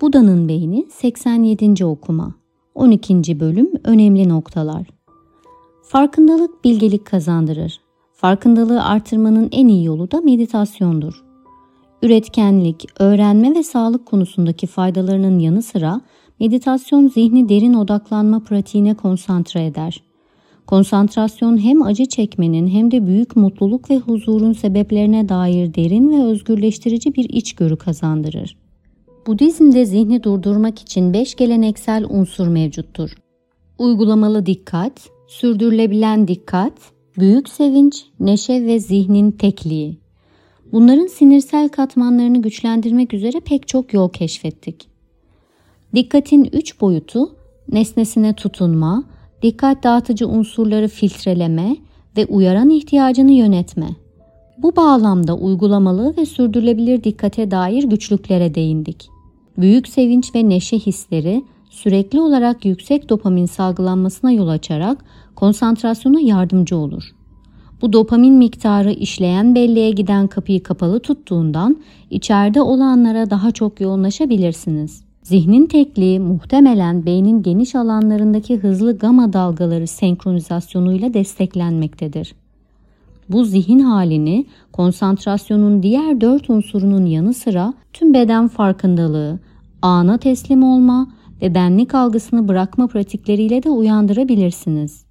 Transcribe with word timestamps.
Buda'nın 0.00 0.48
beyni 0.48 0.86
87. 0.90 1.84
okuma. 1.84 2.34
12. 2.74 3.40
bölüm 3.40 3.70
önemli 3.84 4.28
noktalar. 4.28 4.86
Farkındalık 5.82 6.64
bilgelik 6.64 7.04
kazandırır. 7.04 7.80
Farkındalığı 8.12 8.84
artırmanın 8.84 9.48
en 9.52 9.68
iyi 9.68 9.84
yolu 9.84 10.10
da 10.10 10.20
meditasyondur. 10.20 11.24
Üretkenlik, 12.02 12.84
öğrenme 12.98 13.54
ve 13.54 13.62
sağlık 13.62 14.06
konusundaki 14.06 14.66
faydalarının 14.66 15.38
yanı 15.38 15.62
sıra 15.62 16.00
meditasyon 16.40 17.08
zihni 17.08 17.48
derin 17.48 17.74
odaklanma 17.74 18.40
pratiğine 18.40 18.94
konsantre 18.94 19.66
eder. 19.66 20.02
Konsantrasyon 20.66 21.58
hem 21.64 21.82
acı 21.82 22.06
çekmenin 22.06 22.66
hem 22.66 22.90
de 22.90 23.06
büyük 23.06 23.36
mutluluk 23.36 23.90
ve 23.90 23.98
huzurun 23.98 24.52
sebeplerine 24.52 25.28
dair 25.28 25.74
derin 25.74 26.10
ve 26.10 26.24
özgürleştirici 26.24 27.14
bir 27.14 27.28
içgörü 27.28 27.76
kazandırır. 27.76 28.67
Budizm'de 29.28 29.84
zihni 29.84 30.22
durdurmak 30.22 30.78
için 30.78 31.12
beş 31.12 31.34
geleneksel 31.34 32.04
unsur 32.08 32.48
mevcuttur. 32.48 33.14
Uygulamalı 33.78 34.46
dikkat, 34.46 34.92
sürdürülebilen 35.26 36.28
dikkat, 36.28 36.72
büyük 37.18 37.48
sevinç, 37.48 38.04
neşe 38.20 38.66
ve 38.66 38.80
zihnin 38.80 39.30
tekliği. 39.30 39.98
Bunların 40.72 41.06
sinirsel 41.06 41.68
katmanlarını 41.68 42.42
güçlendirmek 42.42 43.14
üzere 43.14 43.40
pek 43.40 43.68
çok 43.68 43.94
yol 43.94 44.08
keşfettik. 44.08 44.88
Dikkatin 45.94 46.48
üç 46.52 46.80
boyutu, 46.80 47.36
nesnesine 47.72 48.34
tutunma, 48.34 49.04
dikkat 49.42 49.82
dağıtıcı 49.82 50.28
unsurları 50.28 50.88
filtreleme 50.88 51.76
ve 52.16 52.26
uyaran 52.26 52.70
ihtiyacını 52.70 53.32
yönetme. 53.32 53.88
Bu 54.58 54.76
bağlamda 54.76 55.36
uygulamalı 55.36 56.16
ve 56.16 56.26
sürdürülebilir 56.26 57.04
dikkate 57.04 57.50
dair 57.50 57.84
güçlüklere 57.84 58.54
değindik. 58.54 59.17
Büyük 59.58 59.88
sevinç 59.88 60.34
ve 60.34 60.48
neşe 60.48 60.78
hisleri 60.78 61.44
sürekli 61.70 62.20
olarak 62.20 62.64
yüksek 62.64 63.08
dopamin 63.08 63.46
salgılanmasına 63.46 64.30
yol 64.32 64.48
açarak 64.48 65.04
konsantrasyona 65.36 66.20
yardımcı 66.20 66.76
olur. 66.76 67.02
Bu 67.82 67.92
dopamin 67.92 68.34
miktarı 68.34 68.92
işleyen 68.92 69.54
belleğe 69.54 69.90
giden 69.90 70.26
kapıyı 70.26 70.62
kapalı 70.62 71.00
tuttuğundan 71.00 71.76
içeride 72.10 72.62
olanlara 72.62 73.30
daha 73.30 73.50
çok 73.50 73.80
yoğunlaşabilirsiniz. 73.80 75.04
Zihnin 75.22 75.66
tekliği 75.66 76.20
muhtemelen 76.20 77.06
beynin 77.06 77.42
geniş 77.42 77.74
alanlarındaki 77.74 78.56
hızlı 78.56 78.98
gama 78.98 79.32
dalgaları 79.32 79.86
senkronizasyonuyla 79.86 81.14
desteklenmektedir. 81.14 82.34
Bu 83.28 83.44
zihin 83.44 83.78
halini 83.78 84.46
konsantrasyonun 84.72 85.82
diğer 85.82 86.20
dört 86.20 86.50
unsurunun 86.50 87.06
yanı 87.06 87.34
sıra 87.34 87.74
tüm 87.92 88.14
beden 88.14 88.48
farkındalığı, 88.48 89.38
ana 89.82 90.18
teslim 90.18 90.62
olma 90.62 91.08
ve 91.42 91.54
benlik 91.54 91.94
algısını 91.94 92.48
bırakma 92.48 92.86
pratikleriyle 92.86 93.62
de 93.62 93.70
uyandırabilirsiniz. 93.70 95.07